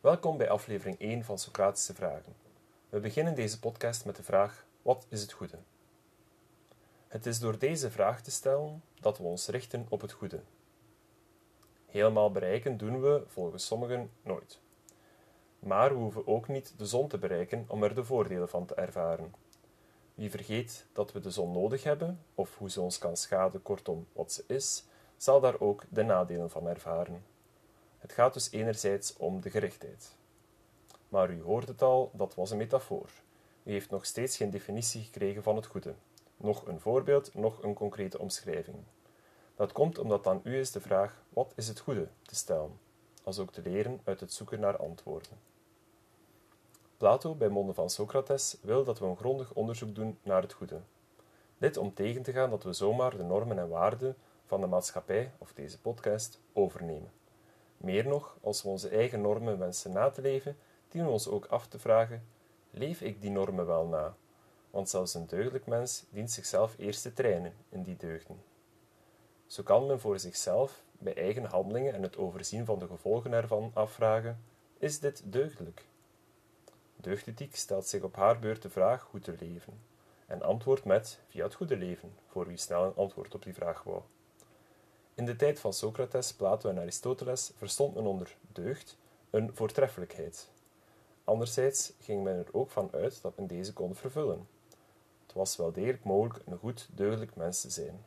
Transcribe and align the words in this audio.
Welkom 0.00 0.36
bij 0.36 0.50
aflevering 0.50 0.98
1 0.98 1.24
van 1.24 1.38
Socratische 1.38 1.94
Vragen. 1.94 2.34
We 2.88 3.00
beginnen 3.00 3.34
deze 3.34 3.58
podcast 3.58 4.04
met 4.04 4.16
de 4.16 4.22
vraag: 4.22 4.66
wat 4.82 5.06
is 5.08 5.20
het 5.20 5.32
goede? 5.32 5.58
Het 7.08 7.26
is 7.26 7.38
door 7.38 7.58
deze 7.58 7.90
vraag 7.90 8.22
te 8.22 8.30
stellen 8.30 8.82
dat 9.00 9.18
we 9.18 9.24
ons 9.24 9.46
richten 9.46 9.86
op 9.88 10.00
het 10.00 10.12
goede. 10.12 10.40
Helemaal 11.86 12.30
bereiken 12.30 12.76
doen 12.76 13.00
we, 13.00 13.22
volgens 13.26 13.66
sommigen, 13.66 14.10
nooit. 14.22 14.60
Maar 15.58 15.90
we 15.90 16.00
hoeven 16.00 16.26
ook 16.26 16.48
niet 16.48 16.74
de 16.76 16.86
zon 16.86 17.08
te 17.08 17.18
bereiken 17.18 17.64
om 17.68 17.82
er 17.82 17.94
de 17.94 18.04
voordelen 18.04 18.48
van 18.48 18.66
te 18.66 18.74
ervaren. 18.74 19.34
Wie 20.14 20.30
vergeet 20.30 20.86
dat 20.92 21.12
we 21.12 21.20
de 21.20 21.30
zon 21.30 21.52
nodig 21.52 21.84
hebben, 21.84 22.20
of 22.34 22.58
hoe 22.58 22.70
ze 22.70 22.80
ons 22.80 22.98
kan 22.98 23.16
schaden, 23.16 23.62
kortom 23.62 24.06
wat 24.12 24.32
ze 24.32 24.44
is, 24.46 24.84
zal 25.16 25.40
daar 25.40 25.60
ook 25.60 25.84
de 25.88 26.02
nadelen 26.02 26.50
van 26.50 26.68
ervaren. 26.68 27.29
Het 28.00 28.12
gaat 28.12 28.34
dus 28.34 28.50
enerzijds 28.50 29.16
om 29.16 29.40
de 29.40 29.50
gerichtheid. 29.50 30.16
Maar 31.08 31.30
u 31.30 31.42
hoort 31.42 31.68
het 31.68 31.82
al, 31.82 32.10
dat 32.14 32.34
was 32.34 32.50
een 32.50 32.56
metafoor. 32.56 33.10
U 33.62 33.72
heeft 33.72 33.90
nog 33.90 34.06
steeds 34.06 34.36
geen 34.36 34.50
definitie 34.50 35.02
gekregen 35.02 35.42
van 35.42 35.56
het 35.56 35.66
goede. 35.66 35.94
Nog 36.36 36.66
een 36.66 36.80
voorbeeld, 36.80 37.34
nog 37.34 37.62
een 37.62 37.74
concrete 37.74 38.18
omschrijving. 38.18 38.76
Dat 39.54 39.72
komt 39.72 39.98
omdat 39.98 40.26
aan 40.26 40.40
u 40.44 40.58
is 40.58 40.70
de 40.70 40.80
vraag: 40.80 41.22
wat 41.28 41.52
is 41.56 41.68
het 41.68 41.80
goede 41.80 42.08
te 42.22 42.34
stellen, 42.34 42.78
als 43.22 43.38
ook 43.38 43.52
te 43.52 43.62
leren 43.62 44.00
uit 44.04 44.20
het 44.20 44.32
zoeken 44.32 44.60
naar 44.60 44.76
antwoorden. 44.76 45.38
Plato, 46.96 47.34
bij 47.34 47.48
monden 47.48 47.74
van 47.74 47.90
Socrates, 47.90 48.56
wil 48.62 48.84
dat 48.84 48.98
we 48.98 49.06
een 49.06 49.16
grondig 49.16 49.52
onderzoek 49.52 49.94
doen 49.94 50.18
naar 50.22 50.42
het 50.42 50.52
goede. 50.52 50.80
Dit 51.58 51.76
om 51.76 51.94
tegen 51.94 52.22
te 52.22 52.32
gaan 52.32 52.50
dat 52.50 52.62
we 52.62 52.72
zomaar 52.72 53.16
de 53.16 53.22
normen 53.22 53.58
en 53.58 53.68
waarden 53.68 54.16
van 54.46 54.60
de 54.60 54.66
maatschappij 54.66 55.32
of 55.38 55.52
deze 55.52 55.80
podcast 55.80 56.40
overnemen. 56.52 57.19
Meer 57.80 58.06
nog, 58.06 58.36
als 58.40 58.62
we 58.62 58.68
onze 58.68 58.88
eigen 58.88 59.20
normen 59.20 59.58
wensen 59.58 59.92
na 59.92 60.10
te 60.10 60.20
leven, 60.20 60.56
dienen 60.88 61.08
we 61.08 61.14
ons 61.14 61.28
ook 61.28 61.46
af 61.46 61.66
te 61.66 61.78
vragen: 61.78 62.26
leef 62.70 63.00
ik 63.00 63.20
die 63.20 63.30
normen 63.30 63.66
wel 63.66 63.86
na? 63.86 64.14
Want 64.70 64.88
zelfs 64.88 65.14
een 65.14 65.26
deugdelijk 65.26 65.66
mens 65.66 66.04
dient 66.10 66.30
zichzelf 66.30 66.74
eerst 66.78 67.02
te 67.02 67.12
trainen 67.12 67.54
in 67.68 67.82
die 67.82 67.96
deugden. 67.96 68.42
Zo 69.46 69.62
kan 69.62 69.86
men 69.86 70.00
voor 70.00 70.18
zichzelf, 70.18 70.82
bij 70.98 71.16
eigen 71.16 71.44
handelingen 71.44 71.94
en 71.94 72.02
het 72.02 72.16
overzien 72.16 72.64
van 72.64 72.78
de 72.78 72.86
gevolgen 72.86 73.32
ervan, 73.32 73.70
afvragen: 73.74 74.44
is 74.78 74.98
dit 74.98 75.22
deugdelijk? 75.24 75.84
Deugdethiek 76.96 77.56
stelt 77.56 77.86
zich 77.86 78.02
op 78.02 78.16
haar 78.16 78.38
beurt 78.38 78.62
de 78.62 78.70
vraag 78.70 79.08
hoe 79.10 79.20
te 79.20 79.34
leven, 79.38 79.80
en 80.26 80.42
antwoordt 80.42 80.84
met 80.84 81.20
via 81.28 81.44
het 81.44 81.54
goede 81.54 81.76
leven, 81.76 82.14
voor 82.26 82.46
wie 82.46 82.56
snel 82.56 82.84
een 82.84 82.96
antwoord 82.96 83.34
op 83.34 83.42
die 83.42 83.54
vraag 83.54 83.82
wou. 83.82 84.02
In 85.20 85.26
de 85.26 85.36
tijd 85.36 85.60
van 85.60 85.72
Socrates, 85.72 86.32
Plato 86.32 86.68
en 86.68 86.78
Aristoteles 86.78 87.50
verstond 87.56 87.94
men 87.94 88.06
onder 88.06 88.36
deugd 88.52 88.96
een 89.30 89.50
voortreffelijkheid. 89.54 90.48
Anderzijds 91.24 91.92
ging 91.98 92.22
men 92.24 92.36
er 92.36 92.46
ook 92.52 92.70
van 92.70 92.88
uit 92.92 93.22
dat 93.22 93.36
men 93.36 93.46
deze 93.46 93.72
kon 93.72 93.94
vervullen. 93.94 94.48
Het 95.22 95.32
was 95.32 95.56
wel 95.56 95.72
degelijk 95.72 96.04
mogelijk 96.04 96.46
een 96.46 96.58
goed, 96.58 96.88
deugdelijk 96.94 97.36
mens 97.36 97.60
te 97.60 97.70
zijn. 97.70 98.04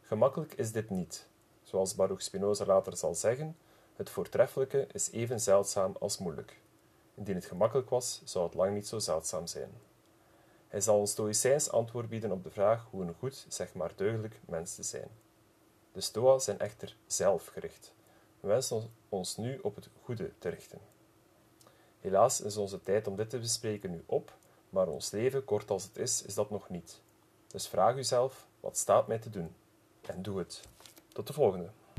Gemakkelijk 0.00 0.54
is 0.54 0.72
dit 0.72 0.90
niet. 0.90 1.26
Zoals 1.62 1.94
Baruch 1.94 2.22
Spinoza 2.22 2.64
later 2.64 2.96
zal 2.96 3.14
zeggen, 3.14 3.56
het 3.96 4.10
voortreffelijke 4.10 4.86
is 4.92 5.10
even 5.10 5.40
zeldzaam 5.40 5.96
als 6.00 6.18
moeilijk. 6.18 6.60
Indien 7.14 7.34
het 7.34 7.44
gemakkelijk 7.44 7.90
was, 7.90 8.20
zou 8.24 8.44
het 8.44 8.54
lang 8.54 8.74
niet 8.74 8.88
zo 8.88 8.98
zeldzaam 8.98 9.46
zijn. 9.46 9.70
Hij 10.68 10.80
zal 10.80 11.00
een 11.00 11.06
stoïcijns 11.06 11.70
antwoord 11.70 12.08
bieden 12.08 12.32
op 12.32 12.42
de 12.42 12.50
vraag 12.50 12.86
hoe 12.90 13.02
een 13.02 13.14
goed, 13.18 13.46
zeg 13.48 13.74
maar 13.74 13.92
deugdelijk 13.96 14.40
mens 14.46 14.74
te 14.74 14.82
zijn. 14.82 15.08
De 15.94 16.00
Stoa 16.00 16.38
zijn 16.38 16.58
echter 16.58 16.96
zelfgericht. 17.06 17.92
We 18.40 18.48
wensen 18.48 18.90
ons 19.08 19.36
nu 19.36 19.58
op 19.62 19.74
het 19.74 19.88
goede 20.02 20.30
te 20.38 20.48
richten. 20.48 20.78
Helaas 22.00 22.40
is 22.40 22.56
onze 22.56 22.82
tijd 22.82 23.06
om 23.06 23.16
dit 23.16 23.30
te 23.30 23.38
bespreken 23.38 23.90
nu 23.90 24.02
op, 24.06 24.36
maar 24.70 24.88
ons 24.88 25.10
leven, 25.10 25.44
kort 25.44 25.70
als 25.70 25.84
het 25.84 25.96
is, 25.96 26.22
is 26.22 26.34
dat 26.34 26.50
nog 26.50 26.68
niet. 26.68 27.00
Dus 27.46 27.68
vraag 27.68 27.96
uzelf: 27.96 28.46
wat 28.60 28.76
staat 28.76 29.06
mij 29.06 29.18
te 29.18 29.30
doen? 29.30 29.54
En 30.00 30.22
doe 30.22 30.38
het. 30.38 30.62
Tot 31.08 31.26
de 31.26 31.32
volgende. 31.32 31.70